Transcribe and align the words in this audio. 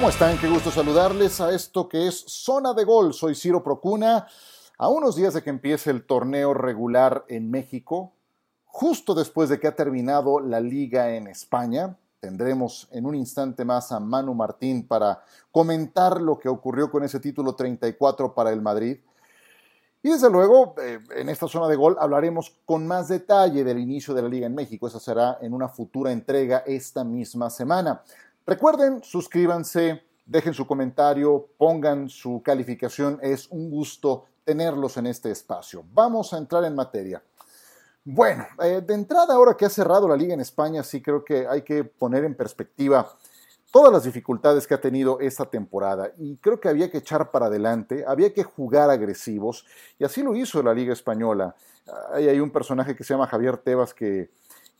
¿Cómo 0.00 0.08
están? 0.08 0.38
Qué 0.38 0.48
gusto 0.48 0.70
saludarles 0.70 1.42
a 1.42 1.54
esto 1.54 1.86
que 1.86 2.06
es 2.06 2.24
Zona 2.26 2.72
de 2.72 2.84
Gol. 2.84 3.12
Soy 3.12 3.34
Ciro 3.34 3.62
Procuna. 3.62 4.26
A 4.78 4.88
unos 4.88 5.14
días 5.14 5.34
de 5.34 5.42
que 5.42 5.50
empiece 5.50 5.90
el 5.90 6.06
torneo 6.06 6.54
regular 6.54 7.26
en 7.28 7.50
México, 7.50 8.14
justo 8.64 9.14
después 9.14 9.50
de 9.50 9.60
que 9.60 9.66
ha 9.66 9.76
terminado 9.76 10.40
la 10.40 10.58
liga 10.58 11.14
en 11.14 11.26
España, 11.26 11.98
tendremos 12.18 12.88
en 12.92 13.04
un 13.04 13.14
instante 13.14 13.66
más 13.66 13.92
a 13.92 14.00
Manu 14.00 14.32
Martín 14.32 14.88
para 14.88 15.22
comentar 15.52 16.18
lo 16.18 16.38
que 16.38 16.48
ocurrió 16.48 16.90
con 16.90 17.04
ese 17.04 17.20
título 17.20 17.54
34 17.54 18.34
para 18.34 18.52
el 18.52 18.62
Madrid. 18.62 19.00
Y 20.02 20.08
desde 20.08 20.30
luego, 20.30 20.76
eh, 20.82 20.98
en 21.14 21.28
esta 21.28 21.46
zona 21.46 21.68
de 21.68 21.76
gol 21.76 21.98
hablaremos 22.00 22.56
con 22.64 22.86
más 22.86 23.08
detalle 23.08 23.64
del 23.64 23.78
inicio 23.78 24.14
de 24.14 24.22
la 24.22 24.28
liga 24.28 24.46
en 24.46 24.54
México. 24.54 24.86
Esa 24.86 24.98
será 24.98 25.36
en 25.42 25.52
una 25.52 25.68
futura 25.68 26.10
entrega 26.10 26.64
esta 26.66 27.04
misma 27.04 27.50
semana. 27.50 28.02
Recuerden, 28.50 29.00
suscríbanse, 29.04 30.02
dejen 30.26 30.54
su 30.54 30.66
comentario, 30.66 31.50
pongan 31.56 32.08
su 32.08 32.42
calificación. 32.42 33.16
Es 33.22 33.46
un 33.48 33.70
gusto 33.70 34.24
tenerlos 34.42 34.96
en 34.96 35.06
este 35.06 35.30
espacio. 35.30 35.84
Vamos 35.92 36.32
a 36.32 36.38
entrar 36.38 36.64
en 36.64 36.74
materia. 36.74 37.22
Bueno, 38.02 38.44
eh, 38.60 38.82
de 38.84 38.94
entrada, 38.94 39.34
ahora 39.34 39.56
que 39.56 39.66
ha 39.66 39.70
cerrado 39.70 40.08
la 40.08 40.16
liga 40.16 40.34
en 40.34 40.40
España, 40.40 40.82
sí 40.82 41.00
creo 41.00 41.24
que 41.24 41.46
hay 41.46 41.62
que 41.62 41.84
poner 41.84 42.24
en 42.24 42.34
perspectiva 42.34 43.08
todas 43.70 43.92
las 43.92 44.02
dificultades 44.02 44.66
que 44.66 44.74
ha 44.74 44.80
tenido 44.80 45.20
esta 45.20 45.44
temporada 45.44 46.10
y 46.18 46.36
creo 46.38 46.58
que 46.58 46.68
había 46.68 46.90
que 46.90 46.98
echar 46.98 47.30
para 47.30 47.46
adelante, 47.46 48.04
había 48.04 48.34
que 48.34 48.42
jugar 48.42 48.90
agresivos 48.90 49.64
y 49.96 50.02
así 50.02 50.24
lo 50.24 50.34
hizo 50.34 50.60
la 50.60 50.74
Liga 50.74 50.92
Española. 50.92 51.54
hay 52.12 52.40
un 52.40 52.50
personaje 52.50 52.96
que 52.96 53.04
se 53.04 53.14
llama 53.14 53.28
Javier 53.28 53.58
Tebas 53.58 53.94
que, 53.94 54.32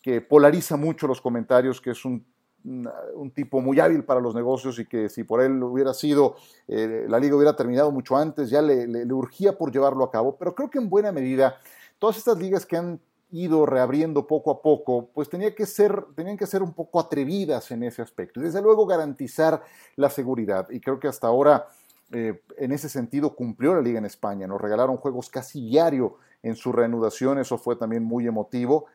que 0.02 0.20
polariza 0.20 0.76
mucho 0.76 1.06
los 1.06 1.20
comentarios, 1.20 1.80
que 1.80 1.92
es 1.92 2.04
un 2.04 2.26
un 2.64 3.30
tipo 3.34 3.61
muy 3.61 3.80
hábil 3.80 4.05
para 4.05 4.20
los 4.20 4.34
negocios 4.34 4.78
y 4.78 4.86
que 4.86 5.08
si 5.08 5.25
por 5.25 5.41
él 5.41 5.62
hubiera 5.62 5.94
sido, 5.94 6.36
eh, 6.69 7.06
la 7.08 7.19
liga 7.19 7.36
hubiera 7.36 7.56
terminado 7.56 7.91
mucho 7.91 8.16
antes, 8.16 8.50
ya 8.50 8.61
le, 8.62 8.86
urgía 9.12 9.56
por 9.56 9.72
llevarlo 9.72 10.05
a 10.05 10.11
cabo, 10.11 10.36
pero 10.36 10.55
creo 10.55 10.70
que 10.70 10.78
en 10.78 10.91
buena 10.91 11.12
medida 11.12 11.56
todas 11.98 12.19
estas 12.19 12.38
ligas 12.38 12.66
que 12.66 12.77
han 12.77 13.00
ido 13.33 13.64
reabriendo 13.64 14.27
poco 14.27 14.50
a 14.50 14.61
poco, 14.61 15.08
pues 15.14 15.28
tenía 15.28 15.55
que 15.55 15.64
ser, 15.64 16.05
tenían 16.16 16.36
que 16.36 16.47
ser 16.47 16.62
un 16.62 16.72
poco 16.72 16.98
atrevidas 16.98 17.70
en 17.70 17.84
ese 17.84 18.03
aspecto 18.03 18.41
y 18.41 18.44
desde 18.44 18.61
luego 18.61 18.86
garantizar 18.86 19.62
la 19.97 20.11
seguridad. 20.11 20.69
Y 20.70 20.81
creo 20.81 20.98
que 20.98 21.08
hasta 21.08 21.28
ahora 21.28 21.69
eh, 22.12 22.42
en 22.58 22.72
ese 22.72 22.88
sentido 22.88 23.36
cumplió 23.36 23.75
la 23.75 23.83
liga 23.83 23.98
en 23.98 24.05
España, 24.05 24.47
nos 24.47 24.61
regalaron 24.61 24.97
juegos 24.97 25.31
casi 25.31 25.61
diario 25.61 26.16
en 26.42 26.56
su 26.56 26.72
reanudación, 26.72 27.38
eso 27.38 27.56
fue 27.56 27.77
también 27.77 28.03
muy 28.03 28.27
emotivo. 28.27 28.86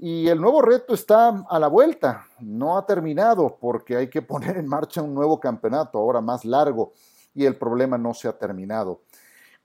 Y 0.00 0.28
el 0.28 0.40
nuevo 0.40 0.62
reto 0.62 0.94
está 0.94 1.44
a 1.48 1.58
la 1.58 1.66
vuelta, 1.66 2.24
no 2.38 2.78
ha 2.78 2.86
terminado 2.86 3.58
porque 3.60 3.96
hay 3.96 4.08
que 4.08 4.22
poner 4.22 4.56
en 4.56 4.68
marcha 4.68 5.02
un 5.02 5.12
nuevo 5.12 5.40
campeonato, 5.40 5.98
ahora 5.98 6.20
más 6.20 6.44
largo, 6.44 6.92
y 7.34 7.44
el 7.44 7.56
problema 7.56 7.98
no 7.98 8.14
se 8.14 8.28
ha 8.28 8.38
terminado. 8.38 9.02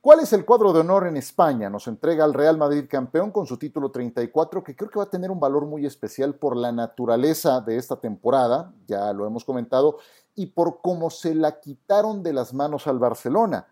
¿Cuál 0.01 0.19
es 0.19 0.33
el 0.33 0.43
cuadro 0.43 0.73
de 0.73 0.81
honor 0.81 1.07
en 1.07 1.15
España? 1.15 1.69
Nos 1.69 1.87
entrega 1.87 2.25
el 2.25 2.33
Real 2.33 2.57
Madrid 2.57 2.85
campeón 2.89 3.31
con 3.31 3.45
su 3.45 3.57
título 3.57 3.89
34, 3.89 4.63
que 4.63 4.75
creo 4.75 4.89
que 4.89 4.99
va 4.99 5.05
a 5.05 5.09
tener 5.09 5.31
un 5.31 5.39
valor 5.39 5.65
muy 5.65 5.85
especial 5.85 6.35
por 6.35 6.57
la 6.57 6.71
naturaleza 6.71 7.61
de 7.61 7.77
esta 7.77 7.95
temporada, 7.95 8.73
ya 8.85 9.13
lo 9.13 9.25
hemos 9.25 9.45
comentado, 9.45 9.99
y 10.35 10.47
por 10.47 10.81
cómo 10.81 11.09
se 11.09 11.35
la 11.35 11.59
quitaron 11.59 12.21
de 12.23 12.33
las 12.33 12.53
manos 12.53 12.87
al 12.87 12.99
Barcelona. 12.99 13.67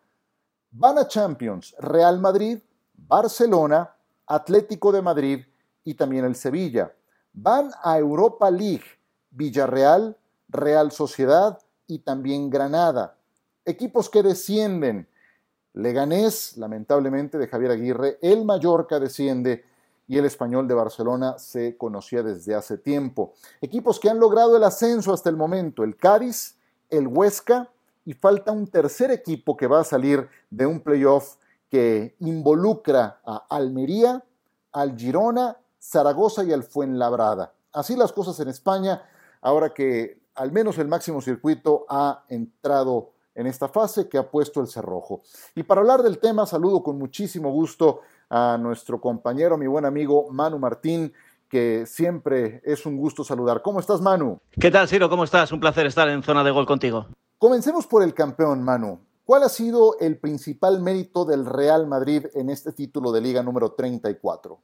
Van 0.70 1.00
a 1.00 1.08
Champions, 1.08 1.76
Real 1.80 2.20
Madrid, 2.20 2.60
Barcelona, 2.94 3.94
Atlético 4.26 4.94
de 4.94 5.02
Madrid, 5.02 5.46
y 5.84 5.96
también 5.96 6.26
el 6.26 6.36
Sevilla. 6.36 6.94
Van 7.34 7.72
a 7.84 7.98
Europa 7.98 8.52
League, 8.52 8.86
Villarreal, 9.32 10.18
Real 10.50 10.92
Sociedad 10.92 11.60
y 11.88 12.00
también 12.00 12.50
Granada. 12.50 13.18
Equipos 13.66 14.10
que 14.10 14.24
descienden. 14.24 15.08
Leganés, 15.74 16.58
lamentablemente, 16.58 17.38
de 17.38 17.48
Javier 17.48 17.72
Aguirre, 17.72 18.18
el 18.22 18.44
Mallorca 18.44 19.00
desciende 19.00 19.64
y 20.08 20.18
el 20.18 20.26
español 20.26 20.68
de 20.68 20.74
Barcelona 20.74 21.40
se 21.40 21.78
conocía 21.78 22.22
desde 22.22 22.54
hace 22.54 22.78
tiempo. 22.78 23.34
Equipos 23.62 23.98
que 23.98 24.10
han 24.10 24.20
logrado 24.20 24.58
el 24.58 24.64
ascenso 24.66 25.14
hasta 25.14 25.30
el 25.30 25.38
momento, 25.38 25.86
el 25.86 25.96
Cádiz, 25.96 26.58
el 26.90 27.08
Huesca 27.08 27.70
y 28.04 28.14
falta 28.14 28.52
un 28.52 28.68
tercer 28.68 29.12
equipo 29.12 29.56
que 29.56 29.68
va 29.68 29.80
a 29.80 29.86
salir 29.86 30.28
de 30.50 30.66
un 30.66 30.82
playoff 30.82 31.38
que 31.70 32.16
involucra 32.20 33.22
a 33.26 33.46
Almería, 33.50 34.22
al 34.74 34.98
Girona 34.98 35.58
Zaragoza 35.82 36.44
y 36.44 36.54
al 36.54 36.64
Fuenlabrada. 36.64 37.54
Así 37.74 37.96
las 37.96 38.14
cosas 38.14 38.40
en 38.40 38.50
España, 38.50 39.04
ahora 39.42 39.74
que 39.74 40.22
al 40.36 40.52
menos 40.52 40.78
el 40.78 40.88
máximo 40.88 41.22
circuito 41.22 41.86
ha 41.90 42.24
entrado 42.30 43.12
en 43.34 43.48
esta 43.48 43.68
fase 43.70 44.08
que 44.08 44.18
ha 44.18 44.30
puesto 44.30 44.62
el 44.62 44.68
cerrojo. 44.68 45.22
Y 45.56 45.64
para 45.64 45.82
hablar 45.82 46.04
del 46.04 46.20
tema, 46.20 46.46
saludo 46.46 46.84
con 46.84 46.98
muchísimo 46.98 47.52
gusto 47.52 48.02
a 48.30 48.58
nuestro 48.60 49.02
compañero, 49.02 49.58
mi 49.58 49.68
buen 49.68 49.86
amigo 49.86 50.28
Manu 50.32 50.60
Martín, 50.60 51.14
que 51.50 51.86
siempre 51.86 52.62
es 52.64 52.86
un 52.86 52.98
gusto 52.98 53.24
saludar. 53.24 53.62
¿Cómo 53.62 53.80
estás, 53.80 54.02
Manu? 54.02 54.40
¿Qué 54.52 54.72
tal, 54.72 54.88
Ciro? 54.88 55.10
¿Cómo 55.10 55.24
estás? 55.24 55.52
Un 55.52 55.60
placer 55.60 55.86
estar 55.86 56.08
en 56.08 56.24
zona 56.24 56.44
de 56.44 56.52
gol 56.52 56.66
contigo. 56.66 57.08
Comencemos 57.38 57.88
por 57.88 58.04
el 58.04 58.14
campeón, 58.14 58.64
Manu. 58.64 59.00
¿Cuál 59.26 59.44
ha 59.44 59.50
sido 59.50 59.98
el 60.00 60.18
principal 60.18 60.82
mérito 60.82 61.26
del 61.26 61.46
Real 61.46 61.88
Madrid 61.88 62.26
en 62.34 62.50
este 62.50 62.72
título 62.72 63.12
de 63.12 63.22
liga 63.22 63.44
número 63.44 63.74
34? 63.74 64.60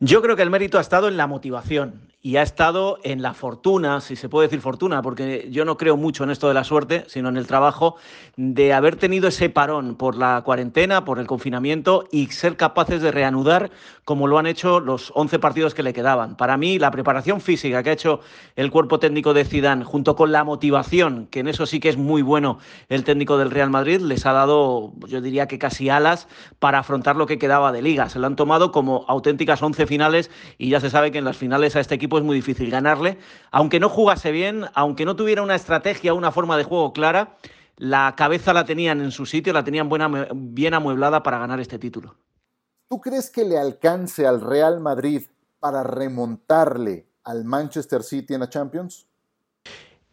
Yo 0.00 0.22
creo 0.22 0.36
que 0.36 0.42
el 0.42 0.50
mérito 0.50 0.78
ha 0.78 0.80
estado 0.80 1.08
en 1.08 1.16
la 1.16 1.26
motivación 1.26 2.08
y 2.20 2.36
ha 2.36 2.42
estado 2.42 2.98
en 3.04 3.22
la 3.22 3.32
fortuna, 3.32 4.00
si 4.00 4.16
se 4.16 4.28
puede 4.28 4.48
decir 4.48 4.60
fortuna, 4.60 5.02
porque 5.02 5.48
yo 5.52 5.64
no 5.64 5.76
creo 5.76 5.96
mucho 5.96 6.24
en 6.24 6.30
esto 6.30 6.48
de 6.48 6.54
la 6.54 6.64
suerte, 6.64 7.04
sino 7.06 7.28
en 7.28 7.36
el 7.36 7.46
trabajo 7.46 7.96
de 8.36 8.72
haber 8.72 8.96
tenido 8.96 9.28
ese 9.28 9.50
parón 9.50 9.94
por 9.94 10.16
la 10.16 10.42
cuarentena, 10.44 11.04
por 11.04 11.20
el 11.20 11.28
confinamiento 11.28 12.08
y 12.10 12.26
ser 12.26 12.56
capaces 12.56 13.02
de 13.02 13.12
reanudar 13.12 13.70
como 14.04 14.26
lo 14.26 14.38
han 14.38 14.46
hecho 14.46 14.80
los 14.80 15.12
11 15.14 15.38
partidos 15.38 15.74
que 15.74 15.82
le 15.84 15.92
quedaban. 15.92 16.36
Para 16.36 16.56
mí, 16.56 16.78
la 16.78 16.90
preparación 16.90 17.40
física 17.40 17.82
que 17.82 17.90
ha 17.90 17.92
hecho 17.92 18.20
el 18.56 18.70
cuerpo 18.70 18.98
técnico 18.98 19.32
de 19.32 19.44
Zidane, 19.44 19.84
junto 19.84 20.16
con 20.16 20.32
la 20.32 20.42
motivación, 20.42 21.28
que 21.30 21.40
en 21.40 21.48
eso 21.48 21.66
sí 21.66 21.78
que 21.78 21.88
es 21.88 21.96
muy 21.96 22.22
bueno 22.22 22.58
el 22.88 23.04
técnico 23.04 23.38
del 23.38 23.50
Real 23.50 23.70
Madrid, 23.70 24.00
les 24.00 24.26
ha 24.26 24.32
dado, 24.32 24.92
yo 25.06 25.20
diría 25.20 25.46
que 25.46 25.58
casi 25.58 25.88
alas 25.88 26.26
para 26.58 26.80
afrontar 26.80 27.16
lo 27.16 27.26
que 27.26 27.38
quedaba 27.38 27.70
de 27.70 27.82
liga. 27.82 28.08
Se 28.08 28.18
lo 28.18 28.26
han 28.26 28.34
tomado 28.34 28.72
como 28.72 29.04
auténticas 29.08 29.62
11 29.62 29.86
finales 29.86 30.30
y 30.56 30.70
ya 30.70 30.80
se 30.80 30.90
sabe 30.90 31.12
que 31.12 31.18
en 31.18 31.24
las 31.24 31.36
finales 31.36 31.76
a 31.76 31.80
este 31.80 31.94
equipo 31.94 32.07
es 32.16 32.24
muy 32.24 32.36
difícil 32.36 32.70
ganarle. 32.70 33.18
Aunque 33.50 33.80
no 33.80 33.90
jugase 33.90 34.32
bien, 34.32 34.64
aunque 34.72 35.04
no 35.04 35.16
tuviera 35.16 35.42
una 35.42 35.54
estrategia, 35.54 36.14
una 36.14 36.32
forma 36.32 36.56
de 36.56 36.64
juego 36.64 36.94
clara, 36.94 37.36
la 37.76 38.14
cabeza 38.16 38.52
la 38.52 38.64
tenían 38.64 39.00
en 39.00 39.10
su 39.10 39.26
sitio, 39.26 39.52
la 39.52 39.64
tenían 39.64 39.88
buena, 39.88 40.28
bien 40.34 40.74
amueblada 40.74 41.22
para 41.22 41.38
ganar 41.38 41.60
este 41.60 41.78
título. 41.78 42.16
¿Tú 42.88 43.00
crees 43.00 43.30
que 43.30 43.44
le 43.44 43.58
alcance 43.58 44.26
al 44.26 44.40
Real 44.40 44.80
Madrid 44.80 45.24
para 45.60 45.82
remontarle 45.82 47.06
al 47.24 47.44
Manchester 47.44 48.02
City 48.02 48.34
en 48.34 48.40
la 48.40 48.48
Champions? 48.48 49.06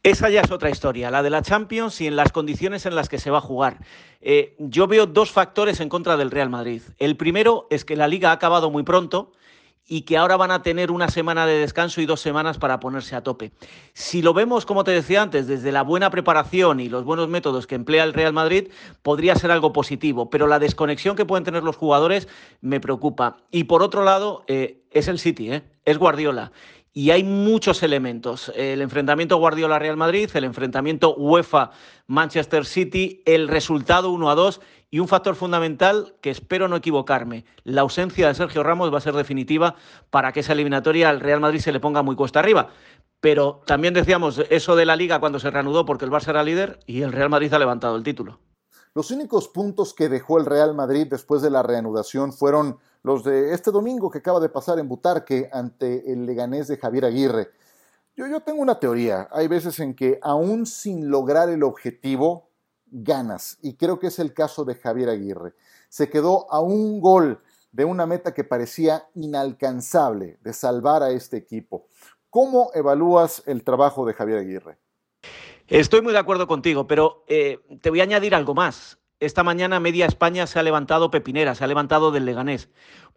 Esa 0.04 0.30
ya 0.30 0.42
es 0.42 0.52
otra 0.52 0.70
historia, 0.70 1.10
la 1.10 1.24
de 1.24 1.32
la 1.32 1.42
Champions 1.42 2.00
y 2.00 2.06
en 2.06 2.16
las 2.16 2.32
condiciones 2.32 2.86
en 2.86 2.94
las 2.94 3.10
que 3.10 3.18
se 3.18 3.32
va 3.32 3.40
a 3.40 3.42
jugar. 3.42 3.80
Eh, 4.22 4.56
yo 4.60 4.86
veo 4.86 5.08
dos 5.08 5.32
factores 5.32 5.80
en 5.80 5.90
contra 5.90 6.16
del 6.16 6.30
Real 6.30 6.52
Madrid. 6.52 6.84
El 7.00 7.18
primero 7.18 7.66
es 7.72 7.86
que 7.86 7.96
la 7.96 8.08
liga 8.08 8.30
ha 8.30 8.34
acabado 8.34 8.70
muy 8.70 8.84
pronto 8.84 9.32
y 9.88 10.02
que 10.02 10.18
ahora 10.18 10.38
van 10.38 10.52
a 10.52 10.64
tener 10.64 10.92
una 10.92 11.10
semana 11.10 11.46
de 11.46 11.60
descanso 11.60 12.02
y 12.02 12.06
dos 12.06 12.20
semanas 12.20 12.58
para 12.58 12.80
ponerse 12.80 13.16
a 13.16 13.22
tope. 13.22 13.52
Si 13.94 14.22
lo 14.22 14.34
vemos, 14.34 14.66
como 14.66 14.84
te 14.84 14.92
decía 14.92 15.22
antes, 15.22 15.48
desde 15.48 15.72
la 15.72 15.84
buena 15.84 16.10
preparación 16.10 16.80
y 16.80 16.90
los 16.90 17.04
buenos 17.04 17.30
métodos 17.30 17.68
que 17.68 17.76
emplea 17.76 18.04
el 18.04 18.14
Real 18.14 18.34
Madrid, 18.34 18.70
podría 19.04 19.36
ser 19.36 19.52
algo 19.52 19.74
positivo, 19.74 20.30
pero 20.30 20.48
la 20.48 20.60
desconexión 20.60 21.16
que 21.16 21.26
pueden 21.26 21.44
tener 21.44 21.64
los 21.64 21.76
jugadores 21.76 22.28
me 22.62 22.80
preocupa. 22.80 23.38
Y 23.52 23.66
por 23.66 23.84
otro 23.84 24.04
lado, 24.04 24.44
eh, 24.48 24.84
es 24.92 25.08
el 25.08 25.20
City, 25.20 25.52
¿eh? 25.52 25.64
es 25.86 25.98
Guardiola 25.98 26.52
y 26.98 27.12
hay 27.12 27.26
muchos 27.26 27.84
elementos. 27.84 28.54
El 28.56 28.82
enfrentamiento 28.82 29.36
Guardiola-Real 29.36 29.98
Madrid, 29.98 30.30
el 30.34 30.46
enfrentamiento 30.46 31.14
UEFA-Manchester 31.18 32.66
City, 32.66 33.22
el 33.26 33.50
resultado 33.50 34.12
1 34.12 34.30
a 34.30 34.36
2 34.36 34.62
y 34.90 35.00
un 35.00 35.08
factor 35.08 35.36
fundamental 35.36 36.16
que 36.22 36.30
espero 36.30 36.68
no 36.68 36.76
equivocarme. 36.76 37.46
La 37.64 37.82
ausencia 37.82 38.28
de 38.28 38.36
Sergio 38.36 38.64
Ramos 38.64 38.94
va 38.94 39.00
a 39.00 39.02
ser 39.02 39.14
definitiva 39.14 39.76
para 40.10 40.32
que 40.32 40.40
esa 40.40 40.54
eliminatoria 40.54 41.10
al 41.10 41.20
Real 41.20 41.40
Madrid 41.40 41.60
se 41.60 41.72
le 41.72 41.80
ponga 41.80 42.02
muy 42.02 42.16
cuesta 42.16 42.40
arriba. 42.40 42.70
Pero 43.20 43.62
también 43.66 43.94
decíamos 43.94 44.42
eso 44.50 44.76
de 44.76 44.86
la 44.86 44.96
liga 44.96 45.20
cuando 45.20 45.40
se 45.40 45.50
reanudó 45.50 45.86
porque 45.86 46.06
el 46.06 46.12
Barça 46.12 46.30
era 46.30 46.44
líder 46.44 46.80
y 46.86 47.02
el 47.02 47.12
Real 47.12 47.30
Madrid 47.30 47.54
ha 47.54 47.60
levantado 47.60 47.96
el 47.96 48.04
título. 48.04 48.40
Los 48.94 49.12
únicos 49.12 49.50
puntos 49.50 49.94
que 49.94 50.08
dejó 50.08 50.38
el 50.38 50.46
Real 50.46 50.74
Madrid 50.74 51.08
después 51.10 51.42
de 51.42 51.50
la 51.50 51.64
reanudación 51.64 52.32
fueron 52.32 52.78
los 53.04 53.24
de 53.24 53.54
este 53.54 53.72
domingo 53.72 54.10
que 54.10 54.20
acaba 54.20 54.40
de 54.40 54.48
pasar 54.50 54.80
en 54.80 54.88
Butarque 54.88 55.50
ante 55.52 56.12
el 56.12 56.26
Leganés 56.26 56.68
de 56.68 56.78
Javier 56.78 57.06
Aguirre. 57.06 57.50
Yo, 58.16 58.26
yo 58.28 58.40
tengo 58.40 58.62
una 58.62 58.80
teoría. 58.80 59.28
Hay 59.32 59.50
veces 59.50 59.80
en 59.82 59.96
que 59.96 60.18
aún 60.22 60.66
sin 60.66 61.10
lograr 61.10 61.50
el 61.50 61.64
objetivo, 61.64 62.48
ganas. 62.88 63.58
Y 63.62 63.76
creo 63.76 64.00
que 64.00 64.08
es 64.08 64.20
el 64.20 64.34
caso 64.34 64.66
de 64.66 64.76
Javier 64.76 65.10
Aguirre. 65.10 65.54
Se 65.90 66.10
quedó 66.10 66.52
a 66.52 66.60
un 66.60 67.02
gol 67.02 67.40
de 67.72 67.86
una 67.86 68.06
meta 68.06 68.34
que 68.34 68.44
parecía 68.44 69.08
inalcanzable 69.16 70.38
de 70.42 70.54
salvar 70.54 71.04
a 71.04 71.12
este 71.12 71.38
equipo. 71.38 71.88
¿Cómo 72.30 72.72
evalúas 72.74 73.44
el 73.46 73.64
trabajo 73.64 74.06
de 74.06 74.14
Javier 74.14 74.40
Aguirre? 74.40 74.78
Estoy 75.68 76.02
muy 76.02 76.14
de 76.14 76.20
acuerdo 76.20 76.48
contigo, 76.48 76.88
pero 76.88 77.24
eh, 77.28 77.60
te 77.82 77.90
voy 77.90 78.00
a 78.00 78.04
añadir 78.04 78.36
algo 78.36 78.54
más. 78.54 78.98
Esta 79.20 79.44
mañana 79.44 79.80
media 79.80 80.06
España 80.06 80.46
se 80.46 80.60
ha 80.60 80.64
levantado 80.64 81.10
pepinera, 81.10 81.56
se 81.56 81.64
ha 81.64 81.68
levantado 81.68 82.12
del 82.12 82.26
Leganés 82.26 82.70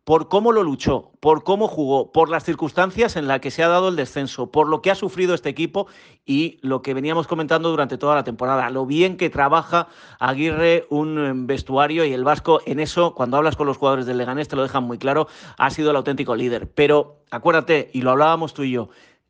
por 0.08 0.28
cómo 0.28 0.52
lo 0.52 0.62
luchó, 0.62 1.10
por 1.20 1.44
cómo 1.44 1.68
jugó, 1.68 2.12
por 2.12 2.30
las 2.30 2.42
circunstancias 2.42 3.16
en 3.16 3.28
las 3.28 3.40
que 3.40 3.50
se 3.50 3.62
ha 3.62 3.68
dado 3.68 3.90
el 3.90 3.96
descenso, 3.96 4.50
por 4.50 4.66
lo 4.66 4.80
que 4.80 4.90
ha 4.90 4.94
sufrido 4.94 5.34
este 5.34 5.50
equipo 5.50 5.86
y 6.24 6.56
lo 6.62 6.80
que 6.80 6.94
veníamos 6.94 7.26
comentando 7.26 7.68
durante 7.68 7.98
toda 7.98 8.14
la 8.14 8.24
temporada, 8.24 8.70
lo 8.70 8.86
bien 8.86 9.18
que 9.18 9.28
trabaja 9.28 9.88
Aguirre 10.18 10.86
un 10.88 11.18
eh, 11.18 11.32
vestuario 11.34 12.06
y 12.06 12.14
el 12.14 12.24
Vasco 12.24 12.62
en 12.64 12.80
eso, 12.80 13.14
cuando 13.14 13.36
hablas 13.36 13.56
con 13.56 13.66
los 13.66 13.76
jugadores 13.76 14.06
del 14.06 14.16
Leganés 14.16 14.48
te 14.48 14.56
lo 14.56 14.62
dejan 14.62 14.84
muy 14.84 14.96
claro, 14.96 15.28
ha 15.58 15.68
sido 15.68 15.90
el 15.90 15.96
auténtico 15.96 16.34
líder. 16.34 16.70
Pero 16.70 17.20
acuérdate, 17.30 17.90
y 17.92 18.00
lo 18.00 18.10
hablábamos 18.12 18.54
tú 18.54 18.62
y 18.62 18.70
yo, 18.70 18.88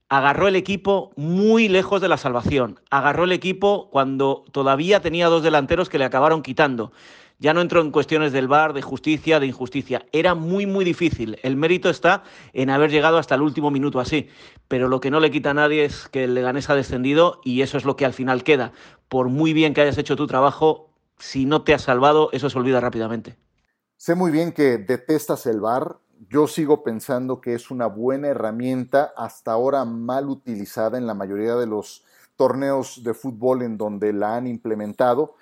agarró 0.09 0.49
el 0.49 0.57
equipo 0.57 1.13
muy 1.17 1.69
lejos 1.69 2.01
de 2.01 2.09
la 2.09 2.17
salvación, 2.17 2.81
agarró 2.91 3.25
el 3.25 3.33
equipo 3.33 3.89
cuando 3.91 4.45
todavía 4.53 5.01
tenía 5.01 5.29
dos 5.29 5.43
delanteros 5.43 5.89
que 5.89 5.99
le 5.99 6.05
acabaron 6.05 6.43
quitando. 6.43 6.93
Ya 7.41 7.55
no 7.55 7.61
entro 7.61 7.81
en 7.81 7.93
cuestiones 7.93 8.33
del 8.33 8.49
VAR, 8.49 8.73
de 8.73 8.83
justicia, 8.83 9.39
de 9.39 9.47
injusticia. 9.47 10.05
Era 10.11 10.35
muy, 10.35 10.67
muy 10.67 10.85
difícil. 10.85 11.39
El 11.45 11.55
mérito 11.55 11.89
está 11.89 12.25
en 12.53 12.69
haber 12.69 12.91
llegado 12.91 13.17
hasta 13.17 13.37
el 13.37 13.43
último 13.43 13.71
minuto 13.71 14.01
así. 14.01 14.29
Pero 14.67 14.89
lo 14.89 14.99
que 14.99 15.13
no 15.13 15.21
le 15.21 15.31
quita 15.31 15.51
a 15.51 15.55
nadie 15.55 15.85
es 15.85 16.09
que 16.09 16.25
el 16.25 16.35
Leganés 16.35 16.69
ha 16.69 16.75
descendido 16.75 17.41
y 17.45 17.63
eso 17.63 17.79
es 17.79 17.85
lo 17.85 17.95
que 17.95 18.05
al 18.05 18.13
final 18.13 18.43
queda. 18.43 18.73
Por 19.09 19.29
muy 19.29 19.53
bien 19.53 19.73
que 19.73 19.83
hayas 19.83 19.99
hecho 19.99 20.17
tu 20.17 20.27
trabajo, 20.27 20.91
si 21.19 21.45
no 21.45 21.63
te 21.63 21.75
has 21.75 21.83
salvado, 21.83 22.31
eso 22.33 22.51
se 22.51 22.59
olvida 22.59 22.81
rápidamente. 22.81 23.37
Sé 23.97 24.17
muy 24.17 24.33
bien 24.33 24.51
que 24.51 24.79
detestas 24.79 25.47
el 25.47 25.61
VAR. 25.61 25.99
Yo 26.29 26.49
sigo 26.49 26.83
pensando 26.83 27.41
que 27.41 27.55
es 27.55 27.71
una 27.71 27.87
buena 27.87 28.29
herramienta, 28.29 29.13
hasta 29.17 29.53
ahora 29.53 29.85
mal 29.85 30.29
utilizada 30.29 30.99
en 30.99 31.07
la 31.07 31.15
mayoría 31.15 31.55
de 31.55 31.67
los 31.67 32.05
torneos 32.37 33.03
de 33.05 33.15
fútbol 33.15 33.63
en 33.63 33.79
donde 33.79 34.13
la 34.13 34.37
han 34.37 34.47
implementado. 34.47 35.37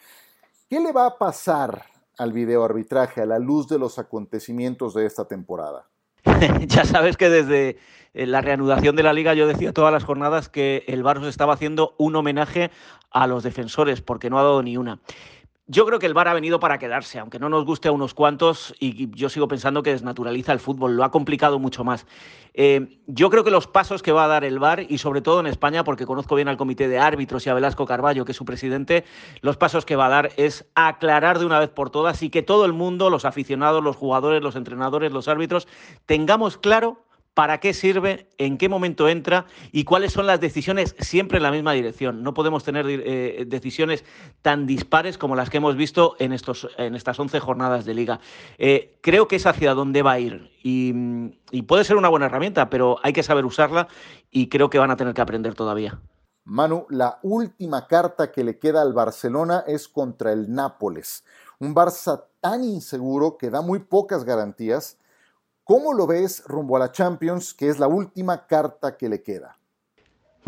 ¿Qué 0.68 0.80
le 0.80 0.92
va 0.92 1.06
a 1.06 1.18
pasar 1.18 1.84
al 2.18 2.32
videoarbitraje 2.32 3.22
a 3.22 3.26
la 3.26 3.38
luz 3.38 3.68
de 3.68 3.78
los 3.78 3.98
acontecimientos 3.98 4.94
de 4.94 5.06
esta 5.06 5.26
temporada? 5.26 5.86
ya 6.66 6.84
sabes 6.84 7.16
que 7.16 7.30
desde 7.30 7.78
eh, 8.14 8.26
la 8.26 8.40
reanudación 8.40 8.96
de 8.96 9.02
la 9.02 9.12
liga 9.12 9.34
yo 9.34 9.46
decía 9.46 9.72
todas 9.72 9.92
las 9.92 10.04
jornadas 10.04 10.48
que 10.48 10.84
el 10.88 11.02
Barros 11.02 11.28
estaba 11.28 11.54
haciendo 11.54 11.94
un 11.98 12.16
homenaje 12.16 12.70
a 13.10 13.26
los 13.26 13.42
defensores 13.42 14.00
porque 14.00 14.30
no 14.30 14.38
ha 14.38 14.42
dado 14.42 14.62
ni 14.62 14.76
una. 14.76 15.00
Yo 15.68 15.84
creo 15.84 15.98
que 15.98 16.06
el 16.06 16.14
VAR 16.14 16.28
ha 16.28 16.34
venido 16.34 16.60
para 16.60 16.78
quedarse, 16.78 17.18
aunque 17.18 17.40
no 17.40 17.48
nos 17.48 17.64
guste 17.64 17.88
a 17.88 17.92
unos 17.92 18.14
cuantos, 18.14 18.72
y 18.78 19.10
yo 19.16 19.28
sigo 19.28 19.48
pensando 19.48 19.82
que 19.82 19.90
desnaturaliza 19.90 20.52
el 20.52 20.60
fútbol, 20.60 20.96
lo 20.96 21.02
ha 21.02 21.10
complicado 21.10 21.58
mucho 21.58 21.82
más. 21.82 22.06
Eh, 22.54 23.00
yo 23.08 23.30
creo 23.30 23.42
que 23.42 23.50
los 23.50 23.66
pasos 23.66 24.00
que 24.00 24.12
va 24.12 24.26
a 24.26 24.28
dar 24.28 24.44
el 24.44 24.60
VAR, 24.60 24.86
y 24.88 24.98
sobre 24.98 25.22
todo 25.22 25.40
en 25.40 25.48
España, 25.48 25.82
porque 25.82 26.06
conozco 26.06 26.36
bien 26.36 26.46
al 26.46 26.56
comité 26.56 26.86
de 26.86 27.00
árbitros 27.00 27.44
y 27.46 27.50
a 27.50 27.54
Velasco 27.54 27.84
Carballo, 27.84 28.24
que 28.24 28.30
es 28.30 28.38
su 28.38 28.44
presidente, 28.44 29.04
los 29.40 29.56
pasos 29.56 29.84
que 29.84 29.96
va 29.96 30.06
a 30.06 30.10
dar 30.10 30.30
es 30.36 30.66
aclarar 30.76 31.40
de 31.40 31.46
una 31.46 31.58
vez 31.58 31.70
por 31.70 31.90
todas 31.90 32.22
y 32.22 32.30
que 32.30 32.42
todo 32.42 32.64
el 32.64 32.72
mundo, 32.72 33.10
los 33.10 33.24
aficionados, 33.24 33.82
los 33.82 33.96
jugadores, 33.96 34.44
los 34.44 34.54
entrenadores, 34.54 35.10
los 35.10 35.26
árbitros, 35.26 35.66
tengamos 36.06 36.58
claro 36.58 37.05
para 37.36 37.60
qué 37.60 37.74
sirve, 37.74 38.30
en 38.38 38.56
qué 38.56 38.70
momento 38.70 39.10
entra 39.10 39.44
y 39.70 39.84
cuáles 39.84 40.14
son 40.14 40.26
las 40.26 40.40
decisiones 40.40 40.96
siempre 41.00 41.36
en 41.36 41.42
la 41.42 41.50
misma 41.50 41.72
dirección. 41.72 42.22
No 42.22 42.32
podemos 42.32 42.64
tener 42.64 42.86
eh, 42.88 43.44
decisiones 43.46 44.06
tan 44.40 44.66
dispares 44.66 45.18
como 45.18 45.36
las 45.36 45.50
que 45.50 45.58
hemos 45.58 45.76
visto 45.76 46.16
en, 46.18 46.32
estos, 46.32 46.66
en 46.78 46.94
estas 46.94 47.20
11 47.20 47.38
jornadas 47.40 47.84
de 47.84 47.92
liga. 47.92 48.20
Eh, 48.56 48.96
creo 49.02 49.28
que 49.28 49.36
es 49.36 49.44
hacia 49.44 49.74
dónde 49.74 50.00
va 50.00 50.12
a 50.12 50.18
ir 50.18 50.50
y, 50.62 50.94
y 51.50 51.60
puede 51.62 51.84
ser 51.84 51.96
una 51.96 52.08
buena 52.08 52.24
herramienta, 52.24 52.70
pero 52.70 52.96
hay 53.02 53.12
que 53.12 53.22
saber 53.22 53.44
usarla 53.44 53.86
y 54.30 54.48
creo 54.48 54.70
que 54.70 54.78
van 54.78 54.90
a 54.90 54.96
tener 54.96 55.12
que 55.12 55.20
aprender 55.20 55.54
todavía. 55.54 56.00
Manu, 56.44 56.86
la 56.88 57.18
última 57.22 57.86
carta 57.86 58.32
que 58.32 58.44
le 58.44 58.58
queda 58.58 58.80
al 58.80 58.94
Barcelona 58.94 59.62
es 59.66 59.88
contra 59.88 60.32
el 60.32 60.50
Nápoles. 60.54 61.22
Un 61.60 61.74
Barça 61.74 62.24
tan 62.40 62.64
inseguro 62.64 63.36
que 63.36 63.50
da 63.50 63.60
muy 63.60 63.80
pocas 63.80 64.24
garantías 64.24 64.96
¿Cómo 65.68 65.94
lo 65.94 66.06
ves 66.06 66.44
rumbo 66.46 66.76
a 66.76 66.78
la 66.78 66.92
Champions, 66.92 67.52
que 67.52 67.68
es 67.68 67.80
la 67.80 67.88
última 67.88 68.46
carta 68.46 68.96
que 68.96 69.08
le 69.08 69.24
queda? 69.24 69.55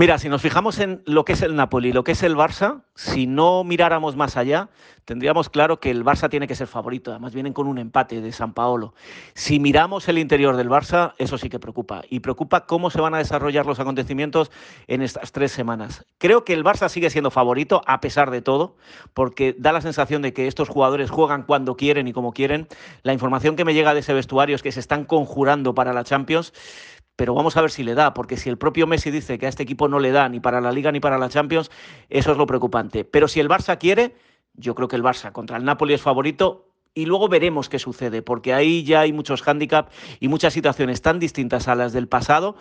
Mira, 0.01 0.17
si 0.19 0.29
nos 0.29 0.43
fijamos 0.43 0.79
en 0.79 1.03
lo 1.07 1.25
que 1.25 1.33
es 1.33 1.43
el 1.43 1.57
Napoli, 1.57 1.93
lo 1.93 2.05
que 2.05 2.13
es 2.13 2.23
el 2.23 2.37
Barça, 2.37 2.83
si 2.95 3.27
no 3.27 3.65
miráramos 3.65 4.15
más 4.15 4.37
allá, 4.37 4.69
tendríamos 5.05 5.51
claro 5.51 5.81
que 5.81 5.91
el 5.91 6.05
Barça 6.05 6.31
tiene 6.31 6.47
que 6.47 6.55
ser 6.55 6.69
favorito. 6.69 7.11
Además, 7.11 7.35
vienen 7.35 7.53
con 7.53 7.67
un 7.67 7.79
empate 7.79 8.21
de 8.21 8.31
San 8.31 8.55
Paolo. 8.55 8.95
Si 9.35 9.59
miramos 9.59 10.09
el 10.09 10.19
interior 10.19 10.55
del 10.55 10.71
Barça, 10.71 11.15
eso 11.19 11.37
sí 11.37 11.49
que 11.49 11.59
preocupa. 11.59 12.03
Y 12.09 12.21
preocupa 12.21 12.65
cómo 12.65 12.91
se 12.91 13.01
van 13.01 13.17
a 13.17 13.19
desarrollar 13.19 13.67
los 13.67 13.81
acontecimientos 13.81 14.53
en 14.87 15.03
estas 15.03 15.33
tres 15.33 15.51
semanas. 15.51 16.05
Creo 16.19 16.45
que 16.45 16.53
el 16.53 16.63
Barça 16.63 16.89
sigue 16.89 17.11
siendo 17.11 17.33
favorito, 17.33 17.83
a 17.85 18.01
pesar 18.01 18.31
de 18.31 18.41
todo, 18.41 18.77
porque 19.15 19.57
da 19.59 19.73
la 19.73 19.81
sensación 19.81 20.23
de 20.23 20.33
que 20.33 20.47
estos 20.47 20.69
jugadores 20.69 21.11
juegan 21.11 21.43
cuando 21.43 21.77
quieren 21.77 22.07
y 22.07 22.13
como 22.13 22.33
quieren. 22.33 22.69
La 23.03 23.15
información 23.15 23.57
que 23.57 23.65
me 23.65 23.75
llega 23.75 23.95
de 23.95 24.01
ese 24.01 24.15
vestuario 24.15 24.55
es 24.55 24.63
que 24.63 24.71
se 24.71 24.79
están 24.79 25.07
conjurando 25.07 25.75
para 25.75 25.93
la 25.93 26.05
Champions 26.05 26.53
pero 27.19 27.35
vamos 27.35 27.57
a 27.57 27.63
ver 27.63 27.73
si 27.73 27.83
le 27.83 27.97
da, 27.97 28.15
porque 28.15 28.37
si 28.37 28.49
el 28.49 28.59
propio 28.59 28.87
Messi 28.87 29.11
dice 29.11 29.39
que 29.39 29.47
a 29.47 29.49
este 29.49 29.65
equipo 29.65 29.89
no 29.89 29.99
le 29.99 30.13
da 30.13 30.29
ni 30.29 30.39
para 30.39 30.61
la 30.61 30.71
Liga 30.71 30.93
ni 30.93 31.01
para 31.01 31.19
la 31.19 31.29
Champions, 31.29 31.69
eso 32.11 32.31
es 32.31 32.39
lo 32.39 32.47
preocupante. 32.47 33.05
Pero 33.05 33.27
si 33.27 33.41
el 33.41 33.49
Barça 33.49 33.77
quiere, 33.77 34.15
yo 34.55 34.77
creo 34.77 34.87
que 34.87 34.95
el 34.95 35.03
Barça 35.03 35.33
contra 35.33 35.57
el 35.57 35.65
Napoli 35.65 35.95
es 35.95 36.01
favorito 36.01 36.69
y 36.95 37.07
luego 37.07 37.29
veremos 37.29 37.69
qué 37.69 37.81
sucede, 37.81 38.23
porque 38.23 38.55
ahí 38.55 38.85
ya 38.85 39.01
hay 39.01 39.13
muchos 39.13 39.43
hándicaps 39.43 39.93
y 40.21 40.29
muchas 40.29 40.53
situaciones 40.53 41.03
tan 41.03 41.19
distintas 41.19 41.67
a 41.67 41.75
las 41.75 41.93
del 41.93 42.07
pasado 42.07 42.55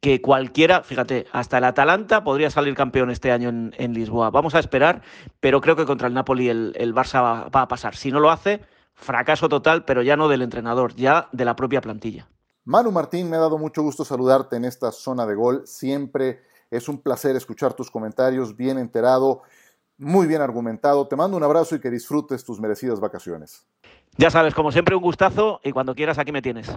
que 0.00 0.20
cualquiera, 0.20 0.82
fíjate, 0.82 1.28
hasta 1.30 1.58
el 1.58 1.64
Atalanta 1.64 2.24
podría 2.24 2.50
salir 2.50 2.74
campeón 2.74 3.08
este 3.08 3.30
año 3.30 3.50
en, 3.50 3.94
Lisboa. 3.94 4.30
Vamos 4.30 4.56
a 4.56 4.58
esperar, 4.58 5.02
pero 5.38 5.60
creo 5.60 5.76
que 5.76 5.86
contra 5.86 6.08
el 6.08 6.14
Napoli 6.14 6.48
el, 6.48 6.92
Barça 6.92 7.48
va 7.54 7.62
a 7.62 7.68
pasar. 7.68 7.94
Si 7.94 8.10
no 8.10 8.18
lo 8.18 8.32
hace, 8.32 8.62
fracaso 8.94 9.48
total, 9.48 9.84
pero 9.84 10.02
ya 10.02 10.16
no 10.16 10.26
del 10.26 10.42
entrenador, 10.42 10.96
ya 10.96 11.28
de 11.30 11.44
la 11.44 11.54
propia 11.54 11.80
plantilla. 11.80 12.26
Manu 12.64 12.92
Martín, 12.92 13.28
me 13.28 13.36
ha 13.36 13.40
dado 13.40 13.58
mucho 13.58 13.82
gusto 13.82 14.04
saludarte 14.04 14.56
en 14.56 14.64
esta 14.64 14.92
zona 14.92 15.26
de 15.26 15.34
gol. 15.34 15.62
Siempre 15.66 16.42
es 16.70 16.88
un 16.88 16.98
placer 16.98 17.34
escuchar 17.34 17.74
tus 17.74 17.90
comentarios, 17.90 18.56
bien 18.56 18.78
enterado, 18.78 19.42
muy 19.98 20.28
bien 20.28 20.40
argumentado. 20.40 21.08
Te 21.08 21.16
mando 21.16 21.36
un 21.36 21.42
abrazo 21.42 21.74
y 21.74 21.80
que 21.80 21.90
disfrutes 21.90 22.44
tus 22.44 22.60
merecidas 22.60 23.00
vacaciones. 23.00 23.66
Ya 24.16 24.30
sabes, 24.30 24.54
como 24.54 24.70
siempre, 24.70 24.94
un 24.94 25.02
gustazo 25.02 25.60
y 25.64 25.72
cuando 25.72 25.94
quieras 25.94 26.18
aquí 26.18 26.30
me 26.30 26.42
tienes. 26.42 26.70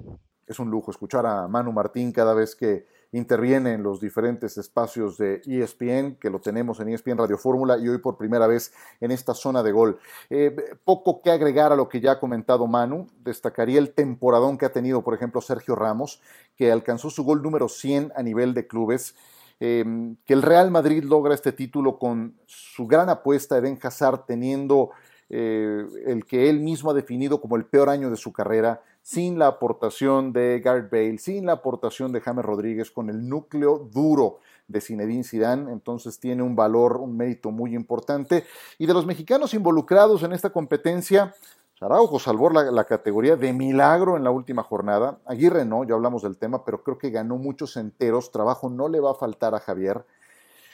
Es 0.47 0.59
un 0.59 0.69
lujo 0.69 0.91
escuchar 0.91 1.25
a 1.25 1.47
Manu 1.47 1.71
Martín 1.71 2.11
cada 2.11 2.33
vez 2.33 2.55
que 2.55 2.85
interviene 3.11 3.73
en 3.73 3.83
los 3.83 3.99
diferentes 3.99 4.57
espacios 4.57 5.17
de 5.17 5.41
ESPN, 5.45 6.17
que 6.19 6.29
lo 6.29 6.39
tenemos 6.39 6.79
en 6.79 6.89
ESPN 6.89 7.17
Radio 7.17 7.37
Fórmula 7.37 7.77
y 7.77 7.87
hoy 7.87 7.97
por 7.97 8.17
primera 8.17 8.45
vez 8.45 8.73
en 8.99 9.11
esta 9.11 9.33
zona 9.33 9.63
de 9.63 9.71
gol. 9.71 9.97
Eh, 10.29 10.55
poco 10.83 11.21
que 11.21 11.31
agregar 11.31 11.71
a 11.71 11.75
lo 11.75 11.89
que 11.89 12.01
ya 12.01 12.13
ha 12.13 12.19
comentado 12.19 12.67
Manu, 12.67 13.07
destacaría 13.23 13.79
el 13.79 13.93
temporadón 13.93 14.57
que 14.57 14.65
ha 14.65 14.71
tenido, 14.71 15.03
por 15.03 15.13
ejemplo, 15.13 15.41
Sergio 15.41 15.75
Ramos, 15.75 16.21
que 16.55 16.71
alcanzó 16.71 17.09
su 17.09 17.23
gol 17.23 17.41
número 17.41 17.69
100 17.69 18.11
a 18.15 18.21
nivel 18.21 18.53
de 18.53 18.67
clubes. 18.67 19.15
Em, 19.59 20.17
que 20.25 20.33
el 20.33 20.41
Real 20.41 20.69
Madrid 20.69 21.03
logra 21.05 21.33
este 21.33 21.53
título 21.53 21.97
con 21.97 22.35
su 22.45 22.87
gran 22.87 23.07
apuesta 23.09 23.55
de 23.55 23.61
Eden 23.61 23.79
Hazard 23.81 24.25
teniendo 24.25 24.89
eh, 25.29 25.85
el 26.05 26.25
que 26.25 26.49
él 26.49 26.59
mismo 26.59 26.91
ha 26.91 26.93
definido 26.93 27.39
como 27.39 27.55
el 27.55 27.65
peor 27.65 27.89
año 27.89 28.09
de 28.09 28.17
su 28.17 28.33
carrera, 28.33 28.81
sin 29.05 29.37
la 29.37 29.45
aportación 29.45 30.33
de 30.33 30.59
Gareth 30.65 30.89
Bale, 30.89 31.19
sin 31.19 31.45
la 31.45 31.51
aportación 31.51 32.11
de 32.11 32.21
James 32.21 32.43
Rodríguez, 32.43 32.89
con 32.89 33.11
el 33.11 33.29
núcleo 33.29 33.87
duro 33.93 34.39
de 34.67 34.81
Zinedine 34.81 35.23
Zidane, 35.23 35.71
entonces 35.71 36.19
tiene 36.19 36.41
un 36.41 36.55
valor, 36.55 36.97
un 36.97 37.15
mérito 37.15 37.51
muy 37.51 37.75
importante. 37.75 38.45
Y 38.79 38.87
de 38.87 38.95
los 38.95 39.05
mexicanos 39.05 39.53
involucrados 39.53 40.23
en 40.23 40.33
esta 40.33 40.49
competencia, 40.49 41.35
Araujo 41.79 42.17
salvó 42.17 42.49
la, 42.49 42.63
la, 42.71 42.85
categoría 42.85 43.35
de 43.35 43.53
milagro 43.53 44.17
en 44.17 44.23
la 44.23 44.31
última 44.31 44.63
jornada. 44.63 45.19
Aguirre 45.27 45.65
no, 45.65 45.83
ya 45.83 45.93
hablamos 45.93 46.23
del 46.23 46.37
tema, 46.37 46.65
pero 46.65 46.81
creo 46.81 46.97
que 46.97 47.11
ganó 47.11 47.37
muchos 47.37 47.77
enteros. 47.77 48.31
Trabajo 48.31 48.71
no 48.71 48.89
le 48.89 48.99
va 49.01 49.11
a 49.11 49.15
faltar 49.15 49.53
a 49.53 49.59
Javier. 49.59 50.03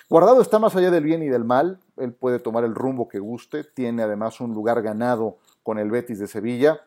Guardado 0.09 0.41
está 0.41 0.57
más 0.57 0.73
allá 0.77 0.89
del 0.89 1.03
bien 1.03 1.21
y 1.21 1.27
del 1.27 1.43
mal. 1.43 1.81
Él 1.97 2.13
puede 2.13 2.39
tomar 2.39 2.63
el 2.63 2.75
rumbo 2.75 3.09
que 3.09 3.19
guste. 3.19 3.65
Tiene 3.65 4.03
además 4.03 4.39
un 4.39 4.53
lugar 4.53 4.81
ganado 4.81 5.35
con 5.63 5.79
el 5.79 5.91
Betis 5.91 6.19
de 6.19 6.27
Sevilla 6.27 6.79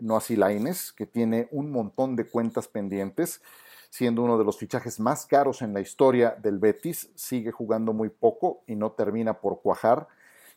no 0.00 0.16
así 0.16 0.36
que 0.96 1.06
tiene 1.06 1.48
un 1.50 1.70
montón 1.70 2.16
de 2.16 2.26
cuentas 2.26 2.68
pendientes, 2.68 3.42
siendo 3.90 4.22
uno 4.22 4.38
de 4.38 4.44
los 4.44 4.58
fichajes 4.58 5.00
más 5.00 5.26
caros 5.26 5.62
en 5.62 5.72
la 5.72 5.80
historia 5.80 6.36
del 6.42 6.58
Betis, 6.58 7.10
sigue 7.14 7.50
jugando 7.50 7.92
muy 7.92 8.08
poco 8.08 8.62
y 8.66 8.76
no 8.76 8.92
termina 8.92 9.40
por 9.40 9.60
cuajar. 9.60 10.08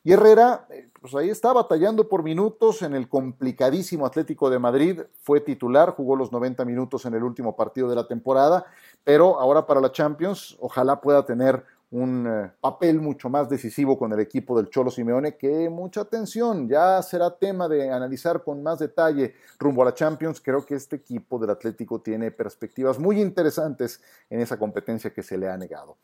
Y 0.03 0.13
Herrera, 0.13 0.65
eh, 0.69 0.89
pues 1.01 1.13
ahí 1.13 1.29
está 1.29 1.51
batallando 1.51 2.07
por 2.07 2.23
minutos 2.23 2.81
en 2.81 2.95
el 2.95 3.09
complicadísimo 3.09 4.05
Atlético 4.05 4.49
de 4.49 4.57
Madrid, 4.57 5.01
fue 5.21 5.41
titular, 5.41 5.91
jugó 5.91 6.15
los 6.15 6.31
90 6.31 6.63
minutos 6.63 7.05
en 7.05 7.13
el 7.15 7.23
último 7.23 7.55
partido 7.55 7.89
de 7.89 7.95
la 7.95 8.07
temporada, 8.07 8.65
pero 9.03 9.39
ahora 9.39 9.65
para 9.65 9.81
la 9.81 9.91
Champions, 9.91 10.57
ojalá 10.61 11.01
pueda 11.01 11.25
tener 11.25 11.65
un 11.91 12.27
eh, 12.27 12.51
papel 12.61 13.01
mucho 13.01 13.29
más 13.29 13.49
decisivo 13.49 13.97
con 13.97 14.13
el 14.13 14.19
equipo 14.19 14.55
del 14.55 14.69
Cholo 14.69 14.91
Simeone, 14.91 15.37
que 15.37 15.69
mucha 15.69 16.01
atención, 16.01 16.69
ya 16.69 17.01
será 17.01 17.35
tema 17.35 17.67
de 17.67 17.91
analizar 17.91 18.43
con 18.43 18.61
más 18.61 18.79
detalle 18.79 19.35
rumbo 19.57 19.81
a 19.81 19.85
la 19.85 19.93
Champions. 19.93 20.39
Creo 20.39 20.65
que 20.65 20.75
este 20.75 20.97
equipo 20.97 21.39
del 21.39 21.49
Atlético 21.49 21.99
tiene 21.99 22.31
perspectivas 22.31 22.99
muy 22.99 23.19
interesantes 23.19 24.01
en 24.29 24.39
esa 24.39 24.57
competencia 24.57 25.11
que 25.11 25.23
se 25.23 25.37
le 25.37 25.49
ha 25.49 25.57
negado. 25.57 25.97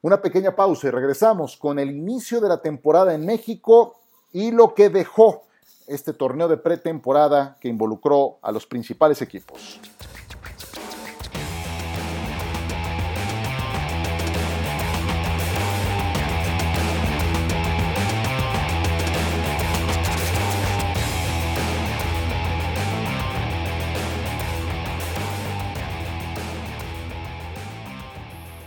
Una 0.00 0.20
pequeña 0.20 0.56
pausa 0.56 0.88
y 0.88 0.90
regresamos 0.90 1.56
con 1.56 1.78
el 1.78 1.90
inicio 1.90 2.40
de 2.40 2.48
la 2.48 2.60
temporada 2.60 3.14
en 3.14 3.24
México 3.24 4.00
y 4.32 4.50
lo 4.50 4.74
que 4.74 4.88
dejó 4.88 5.44
este 5.86 6.12
torneo 6.12 6.48
de 6.48 6.56
pretemporada 6.56 7.56
que 7.60 7.68
involucró 7.68 8.38
a 8.42 8.50
los 8.50 8.66
principales 8.66 9.22
equipos. 9.22 9.80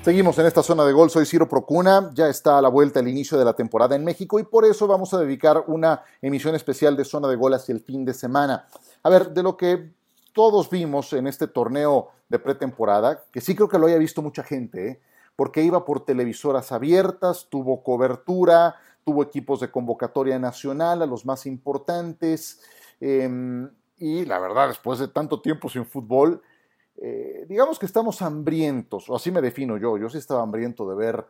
Seguimos 0.06 0.38
en 0.38 0.46
esta 0.46 0.62
zona 0.62 0.86
de 0.86 0.94
gol, 0.94 1.10
soy 1.10 1.26
Ciro 1.26 1.50
Procuna, 1.50 2.12
ya 2.14 2.28
está 2.28 2.60
a 2.60 2.62
la 2.62 2.70
vuelta 2.70 3.00
el 3.00 3.08
inicio 3.08 3.40
de 3.40 3.44
la 3.44 3.54
temporada 3.54 3.96
en 3.96 4.06
México 4.06 4.38
y 4.38 4.44
por 4.44 4.64
eso 4.64 4.86
vamos 4.86 5.12
a 5.16 5.20
dedicar 5.20 5.64
una 5.66 6.04
emisión 6.22 6.54
especial 6.54 6.96
de 6.96 7.04
zona 7.04 7.28
de 7.28 7.36
gol 7.36 7.56
hacia 7.56 7.74
el 7.74 7.80
fin 7.80 8.06
de 8.06 8.14
semana. 8.14 8.68
A 9.02 9.10
ver, 9.10 9.32
de 9.32 9.42
lo 9.42 9.58
que 9.58 9.94
todos 10.32 10.70
vimos 10.70 11.12
en 11.14 11.26
este 11.26 11.48
torneo 11.48 12.12
de 12.30 12.38
pretemporada, 12.38 13.24
que 13.32 13.42
sí 13.42 13.56
creo 13.56 13.68
que 13.68 13.80
lo 13.80 13.88
haya 13.88 13.98
visto 13.98 14.22
mucha 14.22 14.44
gente, 14.44 14.88
¿eh? 14.90 15.02
porque 15.36 15.64
iba 15.64 15.84
por 15.86 16.06
televisoras 16.06 16.72
abiertas, 16.72 17.48
tuvo 17.50 17.82
cobertura, 17.82 18.76
tuvo 19.04 19.24
equipos 19.24 19.60
de 19.60 19.72
convocatoria 19.72 20.38
nacional 20.38 21.02
a 21.02 21.08
los 21.08 21.26
más 21.26 21.48
importantes, 21.48 22.62
em, 23.02 23.72
y 23.98 24.24
la 24.26 24.38
verdad, 24.38 24.68
después 24.68 25.00
de 25.00 25.08
tanto 25.08 25.42
tiempo 25.42 25.68
sin 25.68 25.84
fútbol, 25.84 26.44
eh, 26.98 27.46
digamos 27.48 27.78
que 27.78 27.86
estamos 27.86 28.22
hambrientos, 28.22 29.10
o 29.10 29.16
así 29.16 29.32
me 29.32 29.42
defino 29.42 29.78
yo, 29.78 29.98
yo 29.98 30.10
sí 30.10 30.18
estaba 30.18 30.42
hambriento 30.42 30.88
de 30.90 30.96
ver 30.96 31.26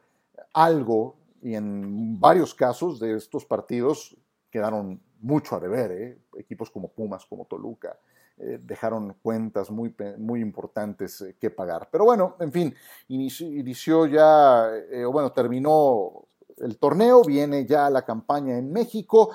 algo 0.54 1.16
y 1.42 1.56
en 1.56 2.20
varios 2.20 2.54
casos 2.54 3.00
de 3.00 3.16
estos 3.16 3.46
partidos 3.46 4.16
quedaron 4.50 5.02
mucho 5.22 5.56
a 5.56 5.60
deber, 5.60 5.92
¿eh? 5.92 6.18
equipos 6.38 6.70
como 6.70 6.90
Pumas, 6.90 7.26
como 7.26 7.46
Toluca, 7.46 7.98
eh, 8.38 8.60
dejaron 8.62 9.16
cuentas 9.22 9.72
muy, 9.72 9.94
muy 10.18 10.42
importantes 10.42 11.24
que 11.40 11.50
pagar. 11.50 11.90
Pero 11.92 12.06
bueno, 12.06 12.36
en 12.40 12.52
fin, 12.52 12.76
inició 13.08 14.06
ya, 14.06 14.70
o 15.06 15.12
bueno, 15.12 15.32
terminó 15.32 16.26
el 16.58 16.78
torneo, 16.78 17.24
viene 17.24 17.66
ya 17.66 17.90
la 17.90 18.04
campaña 18.04 18.58
en 18.58 18.72
México 18.72 19.32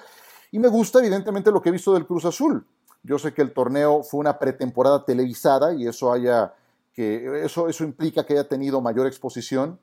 y 0.53 0.59
me 0.59 0.69
gusta 0.69 0.99
evidentemente 0.99 1.51
lo 1.51 1.61
que 1.61 1.69
he 1.69 1.73
visto 1.73 1.93
del 1.95 2.07
Cruz 2.07 2.25
Azul. 2.25 2.65
Yo 3.03 3.19
sé 3.19 3.33
que 3.33 3.43
el 3.43 3.53
torneo 3.53 4.03
fue 4.03 4.21
una 4.21 4.39
pretemporada 4.39 5.05
televisada 5.05 5.75
y 5.75 5.87
eso 5.87 6.13
haya 6.13 6.55
que 6.93 7.45
eso, 7.45 7.69
eso 7.69 7.85
implica 7.85 8.27
que 8.27 8.35
haya 8.35 8.49
tenido 8.49 8.81
mayor 8.81 9.07
exposición. 9.07 9.79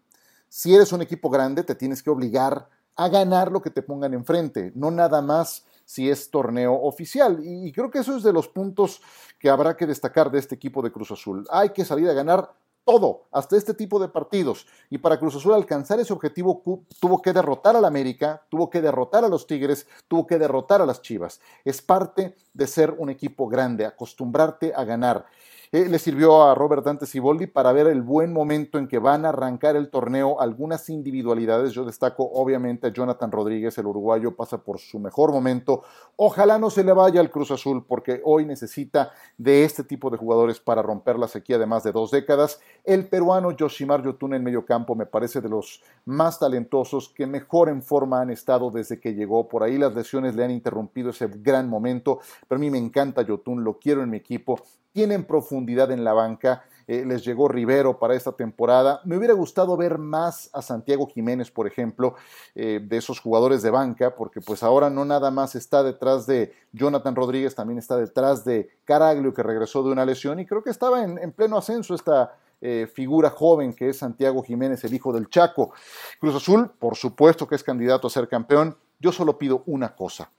Si 0.49 0.75
eres 0.75 0.91
un 0.91 1.01
equipo 1.01 1.29
grande, 1.29 1.63
te 1.63 1.75
tienes 1.75 2.03
que 2.03 2.09
obligar 2.09 2.69
a 2.95 3.09
ganar 3.09 3.51
lo 3.51 3.61
que 3.61 3.69
te 3.69 3.81
pongan 3.81 4.13
enfrente, 4.13 4.71
no 4.75 4.91
nada 4.91 5.21
más 5.21 5.65
si 5.85 6.09
es 6.09 6.29
torneo 6.29 6.73
oficial. 6.73 7.39
Y, 7.41 7.71
creo 7.71 7.89
que 7.89 7.99
eso 7.99 8.17
es 8.17 8.23
de 8.23 8.33
los 8.33 8.49
puntos 8.49 9.01
que 9.39 9.49
habrá 9.49 9.77
que 9.77 9.85
destacar 9.85 10.29
de 10.29 10.39
este 10.39 10.55
equipo 10.55 10.81
de 10.81 10.91
Cruz 10.91 11.11
Azul. 11.11 11.47
Hay 11.49 11.69
que 11.69 11.85
salir 11.85 12.09
a 12.09 12.13
ganar 12.13 12.51
todo, 12.87 13.25
hasta 13.33 13.57
este 13.57 13.73
tipo 13.73 13.99
de 13.99 14.07
partidos. 14.07 14.65
Y 14.89 14.99
para 14.99 15.19
Cruz 15.19 15.35
Azul 15.35 15.53
alcanzar 15.53 15.99
ese 15.99 16.13
objetivo 16.13 16.63
tuvo 17.01 17.21
que 17.21 17.33
derrotar 17.33 17.75
al 17.75 17.83
América, 17.83 18.45
tuvo 18.47 18.69
que 18.69 18.81
derrotar 18.81 19.25
a 19.25 19.27
los 19.27 19.45
Tigres, 19.45 19.85
tuvo 20.07 20.25
que 20.25 20.39
derrotar 20.39 20.81
a 20.81 20.85
las 20.85 21.01
Chivas. 21.01 21.41
Es 21.65 21.81
parte 21.81 22.33
de 22.53 22.65
ser 22.65 22.91
un 22.97 23.09
equipo 23.09 23.49
grande, 23.49 23.85
acostumbrarte 23.85 24.73
a 24.73 24.85
ganar. 24.85 25.25
Eh, 25.73 25.89
le 25.89 25.99
sirvió 25.99 26.43
a 26.43 26.55
Robert 26.55 26.85
Dante 26.85 27.05
Siboldi 27.05 27.45
para 27.45 27.73
ver 27.73 27.87
el 27.87 28.01
buen 28.01 28.31
momento 28.31 28.77
en 28.77 28.87
que 28.87 28.99
van 28.99 29.25
a 29.25 29.29
arrancar 29.29 29.75
el 29.75 29.89
torneo, 29.89 30.39
algunas 30.39 30.89
individualidades. 30.89 31.73
Yo 31.73 31.83
destaco 31.83 32.23
obviamente 32.23 32.87
a 32.87 32.93
Jonathan 32.93 33.29
Rodríguez, 33.29 33.77
el 33.77 33.87
uruguayo, 33.87 34.33
pasa 34.33 34.63
por 34.63 34.79
su 34.79 34.97
mejor 34.97 35.33
momento. 35.33 35.83
Ojalá 36.15 36.57
no 36.57 36.69
se 36.69 36.85
le 36.85 36.93
vaya 36.93 37.19
al 37.19 37.29
Cruz 37.29 37.51
Azul 37.51 37.85
porque 37.85 38.21
hoy 38.23 38.45
necesita 38.45 39.11
de 39.37 39.65
este 39.65 39.83
tipo 39.83 40.09
de 40.09 40.15
jugadores 40.15 40.61
para 40.61 40.81
romper 40.81 41.19
la 41.19 41.27
sequía 41.27 41.57
de 41.57 41.65
más 41.65 41.83
de 41.83 41.91
dos 41.91 42.11
décadas. 42.11 42.61
El 42.85 43.09
peruano 43.09 43.51
Yoshimar 43.51 44.01
Yotun 44.03 44.35
en 44.35 44.45
medio 44.45 44.65
campo 44.65 44.95
me 44.95 45.05
parece 45.05 45.41
de 45.41 45.49
los 45.49 45.83
más 46.05 46.39
talentosos 46.39 47.09
que 47.09 47.27
mejor 47.27 47.67
en 47.67 47.81
forma 47.81 48.21
han 48.21 48.29
estado 48.29 48.71
desde 48.71 49.01
que 49.01 49.13
llegó. 49.13 49.49
Por 49.49 49.63
ahí 49.63 49.77
las 49.77 49.93
lesiones 49.93 50.33
le 50.33 50.45
han 50.45 50.51
interrumpido 50.51 51.09
ese 51.09 51.27
gran 51.27 51.67
momento, 51.67 52.19
pero 52.47 52.57
a 52.57 52.61
mí 52.61 52.71
me 52.71 52.77
encanta 52.77 53.21
Yotun, 53.21 53.65
lo 53.65 53.77
quiero 53.79 54.01
en 54.01 54.09
mi 54.09 54.17
equipo 54.17 54.61
tienen 54.97 55.25
profundidad 55.25 55.91
en 55.91 56.03
la 56.03 56.13
banca. 56.13 56.63
Eh, 56.87 57.05
les 57.05 57.23
llegó 57.23 57.47
Rivero 57.47 57.99
para 57.99 58.15
esta 58.15 58.31
temporada. 58.31 58.99
Me 59.05 59.15
hubiera 59.15 59.35
gustado 59.35 59.77
ver 59.77 59.99
más 59.99 60.49
a 60.53 60.63
Santiago 60.63 61.05
Jiménez, 61.05 61.51
por 61.51 61.67
ejemplo, 61.67 62.15
eh, 62.55 62.79
de 62.81 62.97
esos 62.97 63.19
jugadores 63.19 63.61
de 63.61 63.69
banca, 63.69 64.15
porque 64.15 64.41
pues 64.41 64.63
ahora 64.63 64.89
no 64.89 65.05
nada 65.05 65.29
más 65.29 65.53
está 65.53 65.83
detrás 65.83 66.25
de 66.25 66.51
Jonathan 66.71 67.15
Rodríguez, 67.15 67.53
también 67.53 67.77
está 67.77 67.95
detrás 67.95 68.43
de 68.43 68.71
Caraglio, 68.85 69.35
que 69.35 69.43
regresó 69.43 69.83
de 69.83 69.91
una 69.91 70.03
lesión 70.03 70.39
y 70.39 70.47
creo 70.47 70.63
que 70.63 70.71
estaba 70.71 71.03
en, 71.03 71.31
pleno 71.31 71.59
ascenso 71.59 71.93
esta 71.93 72.35
eh, 72.59 72.89
figura 72.91 73.29
joven 73.29 73.73
que 73.73 73.89
es 73.89 73.99
Santiago 73.99 74.41
Jiménez, 74.41 74.83
el 74.83 74.95
hijo 74.95 75.13
del 75.13 75.29
Chaco. 75.29 75.73
Cruz 76.19 76.37
Azul, 76.37 76.71
por 76.79 76.95
supuesto 76.95 77.47
que 77.47 77.53
es 77.53 77.63
candidato 77.63 78.07
a 78.07 78.09
ser 78.09 78.27
campeón. 78.27 78.75
Yo 78.99 79.11
solo 79.11 79.37
pido 79.37 79.61
una 79.67 79.95
cosa, 79.95 80.31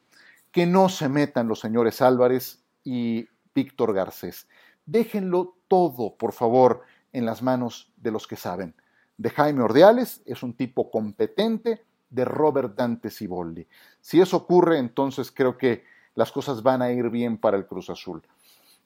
que 0.50 0.66
no 0.66 0.88
se 0.88 1.08
metan 1.08 1.46
los 1.46 1.60
señores 1.60 2.02
Álvarez 2.02 2.64
y 2.82 3.28
Víctor 3.54 3.94
Garcés. 3.94 4.46
Déjenlo 4.86 5.56
todo, 5.68 6.16
por 6.16 6.32
favor, 6.32 6.82
en 7.12 7.26
las 7.26 7.42
manos 7.42 7.92
de 7.96 8.10
los 8.10 8.26
que 8.26 8.36
saben. 8.36 8.74
De 9.16 9.30
Jaime 9.30 9.62
Ordeales, 9.62 10.22
es 10.26 10.42
un 10.42 10.54
tipo 10.54 10.90
competente, 10.90 11.84
de 12.10 12.24
Robert 12.24 12.74
Dante 12.74 13.10
Ciboldi. 13.10 13.66
Si 14.00 14.20
eso 14.20 14.38
ocurre, 14.38 14.78
entonces 14.78 15.30
creo 15.30 15.58
que 15.58 15.84
las 16.14 16.32
cosas 16.32 16.62
van 16.62 16.82
a 16.82 16.90
ir 16.90 17.10
bien 17.10 17.38
para 17.38 17.56
el 17.56 17.66
Cruz 17.66 17.90
Azul. 17.90 18.22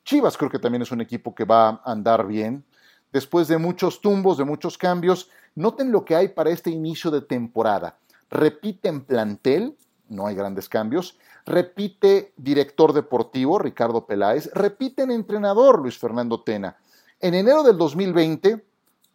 Chivas 0.05 0.37
creo 0.37 0.51
que 0.51 0.59
también 0.59 0.83
es 0.83 0.91
un 0.91 1.01
equipo 1.01 1.35
que 1.35 1.45
va 1.45 1.69
a 1.69 1.81
andar 1.85 2.27
bien. 2.27 2.65
Después 3.13 3.47
de 3.49 3.59
muchos 3.59 4.01
tumbos, 4.01 4.39
de 4.39 4.45
muchos 4.45 4.77
cambios, 4.77 5.31
noten 5.55 5.93
lo 5.93 6.05
que 6.05 6.17
hay 6.17 6.29
para 6.29 6.51
este 6.51 6.71
inicio 6.71 7.11
de 7.11 7.23
temporada. 7.23 7.99
Repiten 8.31 9.05
plantel, 9.05 9.77
no 10.13 10.27
hay 10.27 10.35
grandes 10.35 10.69
cambios. 10.69 11.19
Repite 11.45 12.33
director 12.37 12.93
deportivo 12.93 13.59
Ricardo 13.59 14.07
Peláez, 14.07 14.51
repite 14.55 15.03
entrenador 15.03 15.81
Luis 15.81 15.99
Fernando 15.99 16.43
Tena. 16.43 16.77
En 17.19 17.35
enero 17.35 17.63
del 17.63 17.77
2020, 17.77 18.65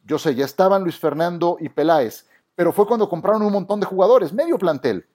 yo 0.04 0.20
sé, 0.20 0.36
ya 0.36 0.46
estaban 0.46 0.84
Luis 0.84 0.98
Fernando 0.98 1.58
y 1.60 1.70
Peláez, 1.70 2.26
pero 2.56 2.74
fue 2.74 2.88
cuando 2.88 3.08
compraron 3.08 3.44
un 3.44 3.54
montón 3.54 3.80
de 3.80 3.86
jugadores, 3.86 4.34
medio 4.34 4.58
plantel. 4.58 5.06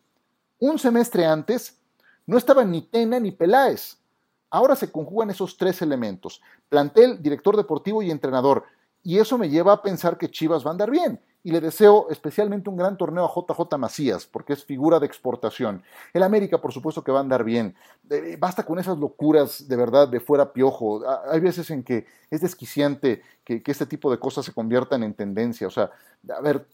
Un 0.59 0.79
semestre 0.79 1.27
antes 1.27 1.79
no 2.27 2.39
estaban 2.39 2.71
ni 2.71 2.83
Tena 2.83 3.19
ni 3.19 3.33
Peláez. 3.33 3.99
Ahora 4.49 4.77
se 4.77 4.91
conjugan 4.91 5.31
esos 5.31 5.57
tres 5.57 5.83
elementos, 5.83 6.41
plantel, 6.69 7.21
director 7.23 7.57
deportivo 7.57 8.03
y 8.03 8.11
entrenador. 8.11 8.65
Y 9.03 9.19
eso 9.19 9.37
me 9.37 9.49
lleva 9.49 9.73
a 9.73 9.83
pensar 9.83 10.17
que 10.17 10.31
Chivas 10.31 10.65
va 10.65 10.69
a 10.69 10.73
andar 10.73 10.91
bien 10.91 11.21
y 11.45 11.51
le 11.51 11.61
deseo 11.61 12.07
especialmente 12.09 12.71
un 12.71 12.77
gran 12.77 12.97
torneo 12.97 13.25
a 13.25 13.29
JJ 13.29 13.77
Macías, 13.77 14.27
porque 14.27 14.53
es 14.53 14.65
figura 14.65 15.01
de 15.01 15.07
exportación. 15.07 15.83
El 16.13 16.23
América, 16.23 16.61
por 16.61 16.73
supuesto 16.73 17.03
que 17.03 17.11
va 17.11 17.19
a 17.19 17.23
andar 17.23 17.43
bien. 17.43 17.75
basta 18.39 18.65
con 18.65 18.79
esas 18.79 18.99
locuras 18.99 19.67
de 19.67 19.77
verdad 19.77 20.09
de 20.09 20.21
fuera 20.21 20.53
piojo. 20.53 21.03
Hay 21.31 21.41
veces 21.41 21.71
en 21.71 21.83
que 21.83 22.07
es 22.31 22.41
desquiciante 22.41 23.23
que, 23.45 23.63
este 23.67 23.87
tipo 23.87 24.11
de 24.11 24.19
cosas 24.19 24.45
se 24.45 24.53
conviertan 24.53 25.03
en 25.03 25.15
tendencia. 25.15 25.67
O 25.67 25.71
sea, 25.71 25.91
a 26.29 26.41
ver, 26.41 26.67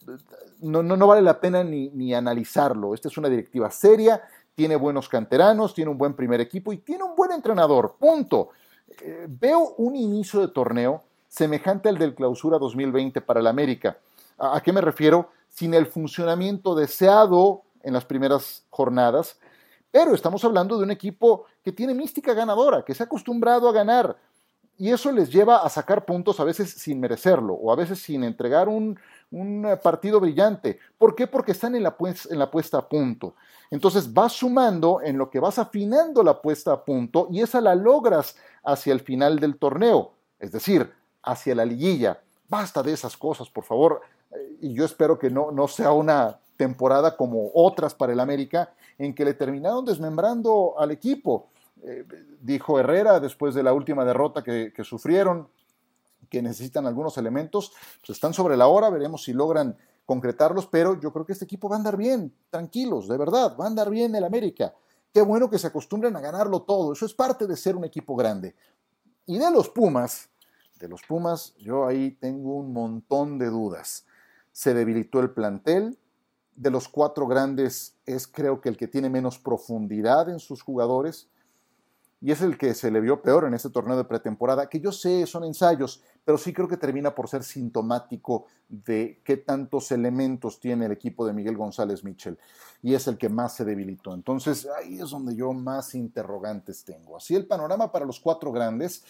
no, 0.61 0.83
no, 0.83 1.07
vale 1.07 1.23
la 1.23 1.41
pena 1.41 1.65
ni, 1.65 1.89
ni 1.91 2.13
analizarlo. 2.13 2.93
Esta 2.93 3.09
es 3.09 3.17
una 3.17 3.31
directiva 3.31 3.71
seria, 3.71 4.23
tiene 4.55 4.77
buenos 4.77 5.09
canteranos, 5.09 5.73
tiene 5.73 5.91
un 5.91 5.97
buen 5.97 6.13
primer 6.13 6.43
equipo 6.43 6.75
y 6.75 6.79
tiene 6.79 7.05
un 7.05 7.17
buen 7.17 7.33
entrenador. 7.33 7.97
Punto. 7.99 8.51
Eh, 9.01 9.27
veo 9.29 9.75
un 9.79 9.97
inicio 9.97 10.41
de 10.41 10.49
torneo 10.49 11.05
semejante 11.29 11.89
al 11.89 11.97
del 11.97 12.15
Clausura 12.15 12.59
2020 12.59 13.21
para 13.23 13.41
el 13.41 13.47
América 13.47 13.99
¿A 14.38 14.61
qué 14.62 14.73
me 14.73 14.80
refiero? 14.80 15.30
Sin 15.49 15.75
el 15.75 15.87
funcionamiento 15.87 16.75
deseado 16.75 17.62
en 17.83 17.92
las 17.92 18.04
primeras 18.04 18.64
jornadas, 18.71 19.38
pero 19.90 20.14
estamos 20.14 20.45
hablando 20.45 20.76
de 20.76 20.85
un 20.85 20.90
equipo 20.90 21.47
que 21.64 21.73
tiene 21.73 21.95
mística 21.95 22.35
ganadora, 22.35 22.85
que 22.85 22.95
se 22.95 23.02
ha 23.02 23.07
acostumbrado 23.07 23.68
a 23.68 23.73
ganar, 23.73 24.16
y 24.76 24.92
eso 24.92 25.11
les 25.11 25.33
lleva 25.33 25.57
a 25.57 25.68
sacar 25.68 26.04
puntos 26.04 26.38
a 26.38 26.45
veces 26.45 26.71
sin 26.71 27.00
merecerlo, 27.00 27.54
o 27.54 27.73
a 27.73 27.76
veces 27.76 27.99
sin 28.00 28.23
entregar 28.23 28.68
un, 28.68 28.99
partido 29.83 30.21
brillante. 30.21 30.78
¿Por 30.97 31.14
qué? 31.14 31.26
Porque 31.26 31.52
están 31.52 31.75
en 31.75 31.83
la, 31.83 31.97
en 32.30 32.38
la 32.38 32.50
puesta 32.50 32.78
a 32.78 32.88
punto. 32.88 33.35
Entonces 33.71 34.11
vas 34.14 34.33
sumando 34.33 35.00
en 35.02 35.18
lo 35.18 35.28
que 35.28 35.40
vas 35.40 35.59
afinando 35.59 36.23
la 36.23 36.40
puesta 36.40 36.73
a 36.73 36.85
punto 36.85 37.28
y 37.30 37.42
esa 37.42 37.61
la 37.61 37.75
logras 37.75 38.37
hacia 38.64 38.95
el 38.95 39.00
final 39.00 39.38
del 39.38 39.59
torneo, 39.59 40.12
es 40.38 40.52
decir, 40.52 40.90
hacia 41.23 41.54
la 41.54 41.66
liguilla. 41.66 42.23
Basta 42.49 42.83
de 42.83 42.92
esas 42.92 43.16
cosas, 43.16 43.50
por 43.50 43.64
favor 43.64 44.00
y 44.61 44.75
yo 44.75 44.85
espero 44.85 45.19
que 45.19 45.31
no, 45.31 45.51
no 45.51 45.69
sea 45.69 45.93
una 45.93 46.39
temporada 46.59 47.17
como 47.17 47.51
otras 47.55 47.95
para 47.95 48.13
el 48.13 48.21
América, 48.21 48.75
en 48.99 49.15
que 49.15 49.25
le 49.25 49.33
terminaron 49.33 49.85
desmembrando 49.85 50.75
al 50.79 50.91
equipo. 50.91 51.49
Eh, 51.83 52.05
dijo 52.41 52.79
Herrera 52.79 53.21
después 53.21 53.55
de 53.55 53.63
la 53.63 53.73
última 53.73 54.05
derrota 54.05 54.43
que, 54.43 54.73
sufrieron, 54.85 55.49
que 56.29 56.43
necesitan 56.43 56.87
algunos 56.87 57.17
elementos, 57.17 57.73
pues 58.01 58.17
están 58.17 58.35
sobre 58.35 58.57
la 58.57 58.67
hora, 58.67 58.91
veremos 58.91 59.23
si 59.25 59.33
logran 59.33 59.77
concretarlos, 60.05 60.67
pero 60.67 61.01
yo 61.01 61.13
creo 61.13 61.25
que 61.25 61.33
este 61.33 61.45
equipo 61.45 61.69
va 61.69 61.77
a 61.77 61.79
andar 61.79 61.97
bien, 61.97 62.35
tranquilos, 62.51 63.09
de 63.09 63.17
verdad, 63.17 63.57
va 63.59 63.65
a 63.65 63.69
andar 63.69 63.91
bien 63.91 64.15
el 64.15 64.25
América. 64.25 64.75
Qué 65.13 65.23
bueno 65.23 65.49
que 65.49 65.59
se 65.59 65.69
acostumbren 65.69 66.17
a 66.17 66.21
ganarlo 66.21 66.63
todo, 66.63 66.93
eso 66.93 67.07
es 67.07 67.15
parte 67.15 67.47
de 67.47 67.57
ser 67.57 67.77
un 67.77 67.85
equipo 67.85 68.17
grande. 68.17 68.55
Y 69.27 69.39
de 69.39 69.51
los 69.51 69.69
Pumas, 69.69 70.29
de 70.81 70.89
los 70.89 71.03
Pumas, 71.03 71.55
yo 71.59 71.87
ahí 71.87 72.13
tengo 72.13 72.57
un 72.57 72.73
montón 72.73 73.39
de 73.39 73.47
dudas. 73.47 74.07
Se 74.59 74.75
debilitó 74.75 75.21
el 75.21 75.31
plantel, 75.31 75.97
de 76.57 76.73
los 76.73 76.88
cuatro 76.88 77.29
grandes 77.29 77.95
es 78.07 78.27
creo 78.27 78.61
que 78.61 78.69
el 78.69 78.77
que 78.77 78.88
tiene 78.88 79.09
menos 79.09 79.38
profundidad 79.38 80.29
en 80.29 80.41
sus 80.41 80.62
jugadores 80.62 81.29
y 82.21 82.33
es 82.33 82.43
el 82.43 82.59
que 82.59 82.75
se 82.75 82.91
le 82.91 83.00
vio 83.00 83.23
peor 83.23 83.45
en 83.45 83.55
este 83.55 83.71
torneo 83.71 83.97
de 83.97 84.03
pretemporada, 84.03 84.69
que 84.69 84.81
yo 84.81 84.91
sé 84.91 85.25
son 85.29 85.45
ensayos, 85.45 86.03
pero 86.25 86.37
sí 86.37 86.53
creo 86.53 86.67
que 86.67 86.77
termina 86.77 87.15
por 87.15 87.29
ser 87.29 87.45
sintomático 87.45 88.47
de 88.69 89.23
qué 89.25 89.37
tantos 89.37 89.93
elementos 89.93 90.59
tiene 90.59 90.87
el 90.87 90.91
equipo 90.91 91.25
de 91.25 91.35
Miguel 91.35 91.57
González 91.57 92.03
Mitchell 92.03 92.37
y 92.83 92.95
es 92.95 93.07
el 93.07 93.17
que 93.17 93.29
más 93.29 93.55
se 93.55 93.65
debilitó. 93.65 94.12
Entonces 94.12 94.67
ahí 94.77 94.99
es 94.99 95.11
donde 95.11 95.37
yo 95.37 95.53
más 95.53 95.95
interrogantes 95.95 96.83
tengo. 96.83 97.17
Así 97.17 97.37
el 97.37 97.47
panorama 97.47 97.93
para 97.93 98.05
los 98.05 98.19
cuatro 98.19 98.50
grandes. 98.50 99.05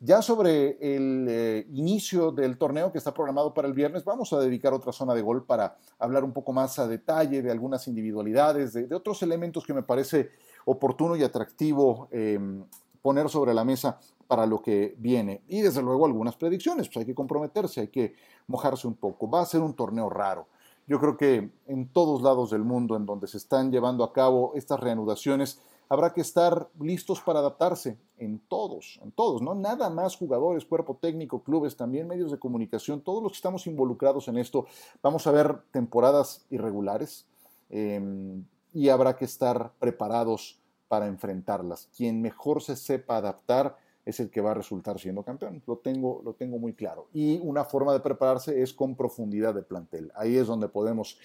Ya 0.00 0.22
sobre 0.22 0.78
el 0.80 1.26
eh, 1.28 1.66
inicio 1.72 2.30
del 2.30 2.56
torneo 2.56 2.92
que 2.92 2.98
está 2.98 3.12
programado 3.12 3.52
para 3.52 3.66
el 3.66 3.74
viernes, 3.74 4.04
vamos 4.04 4.32
a 4.32 4.38
dedicar 4.38 4.72
otra 4.72 4.92
zona 4.92 5.12
de 5.12 5.22
gol 5.22 5.44
para 5.44 5.76
hablar 5.98 6.22
un 6.22 6.32
poco 6.32 6.52
más 6.52 6.78
a 6.78 6.86
detalle 6.86 7.42
de 7.42 7.50
algunas 7.50 7.88
individualidades, 7.88 8.74
de, 8.74 8.94
otros 8.94 9.24
elementos 9.24 9.66
que 9.66 9.74
me 9.74 9.82
parece 9.82 10.30
oportuno 10.66 11.16
y 11.16 11.24
atractivo 11.24 12.06
em, 12.12 12.64
poner 13.02 13.28
sobre 13.28 13.52
la 13.54 13.64
mesa 13.64 13.98
para 14.28 14.46
lo 14.46 14.62
que 14.62 14.94
viene. 14.98 15.42
Y 15.48 15.62
desde 15.62 15.82
luego 15.82 16.06
algunas 16.06 16.36
predicciones, 16.36 16.86
pues 16.86 16.98
hay 16.98 17.06
que 17.06 17.14
comprometerse, 17.14 17.80
hay 17.80 17.88
que 17.88 18.14
mojarse 18.46 18.86
un 18.86 18.94
poco. 18.94 19.28
Va 19.28 19.40
a 19.40 19.46
ser 19.46 19.62
un 19.62 19.74
torneo 19.74 20.08
raro. 20.08 20.46
Yo 20.86 21.00
creo 21.00 21.16
que 21.16 21.50
en 21.66 21.88
todos 21.88 22.22
lados 22.22 22.50
del 22.50 22.62
mundo 22.62 22.94
en 22.94 23.04
donde 23.04 23.26
se 23.26 23.36
están 23.36 23.72
llevando 23.72 24.04
a 24.04 24.12
cabo 24.12 24.52
estas 24.54 24.78
reanudaciones, 24.78 25.60
habrá 25.88 26.12
que 26.12 26.20
estar 26.20 26.68
listos 26.80 27.20
para 27.20 27.38
adaptarse 27.38 27.98
en 28.18 28.38
todos, 28.40 29.00
en 29.02 29.12
todos, 29.12 29.40
¿no? 29.42 29.54
Nada 29.54 29.90
más 29.90 30.16
jugadores, 30.16 30.64
cuerpo 30.64 30.98
técnico, 31.00 31.42
clubes, 31.42 31.76
también 31.76 32.06
medios 32.06 32.30
de 32.30 32.38
comunicación, 32.38 33.00
todos 33.00 33.22
los 33.22 33.32
que 33.32 33.36
estamos 33.36 33.66
involucrados 33.66 34.28
en 34.28 34.38
esto, 34.38 34.66
vamos 35.02 35.26
a 35.26 35.32
ver 35.32 35.62
temporadas 35.70 36.44
irregulares 36.50 37.26
em, 37.70 38.44
y 38.72 38.88
habrá 38.88 39.16
que 39.16 39.24
estar 39.24 39.72
preparados 39.78 40.60
para 40.88 41.06
enfrentarlas. 41.06 41.88
Quien 41.96 42.20
mejor 42.20 42.62
se 42.62 42.76
sepa 42.76 43.16
adaptar 43.16 43.76
es 44.04 44.20
el 44.20 44.30
que 44.30 44.40
va 44.40 44.52
a 44.52 44.54
resultar 44.54 44.98
siendo 44.98 45.22
campeón. 45.22 45.62
Lo 45.66 45.76
tengo, 45.78 46.22
lo 46.24 46.32
tengo 46.32 46.58
muy 46.58 46.72
claro. 46.72 47.08
Y 47.12 47.38
una 47.40 47.64
forma 47.64 47.92
de 47.92 48.00
prepararse 48.00 48.62
es 48.62 48.72
con 48.72 48.96
profundidad 48.96 49.54
de 49.54 49.62
plantel. 49.62 50.10
Ahí 50.14 50.36
es 50.38 50.46
donde 50.46 50.68
podemos 50.68 51.18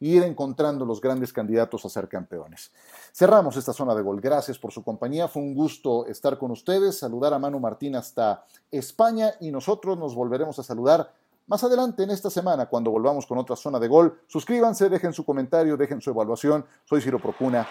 ir 0.00 0.22
encontrando 0.22 0.84
los 0.84 1.00
grandes 1.00 1.32
candidatos 1.32 1.84
a 1.84 1.88
ser 1.88 2.08
campeones. 2.08 2.72
Cerramos 3.12 3.56
esta 3.56 3.72
zona 3.72 3.94
de 3.94 4.02
gol. 4.02 4.20
Gracias 4.20 4.58
por 4.58 4.72
su 4.72 4.82
compañía. 4.82 5.28
Fue 5.28 5.42
un 5.42 5.54
gusto 5.54 6.06
estar 6.06 6.38
con 6.38 6.50
ustedes, 6.50 6.98
saludar 6.98 7.34
a 7.34 7.38
Manu 7.38 7.60
Martín 7.60 7.96
hasta 7.96 8.44
España 8.70 9.34
y 9.40 9.50
nosotros 9.50 9.98
nos 9.98 10.14
volveremos 10.14 10.58
a 10.58 10.62
saludar 10.62 11.12
más 11.46 11.64
adelante 11.64 12.04
en 12.04 12.10
esta 12.10 12.30
semana 12.30 12.66
cuando 12.66 12.90
volvamos 12.90 13.26
con 13.26 13.36
otra 13.38 13.56
zona 13.56 13.78
de 13.78 13.88
gol. 13.88 14.20
Suscríbanse, 14.26 14.88
dejen 14.88 15.12
su 15.12 15.24
comentario, 15.24 15.76
dejen 15.76 16.00
su 16.00 16.10
evaluación. 16.10 16.64
Soy 16.84 17.00
Ciro 17.00 17.18
Procuna 17.18 17.66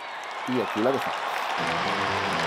y 0.50 0.60
aquí 0.60 0.82
la 0.82 0.92
dejamos. 0.92 2.39